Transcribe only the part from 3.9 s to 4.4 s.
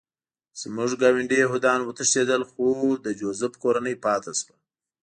پاتې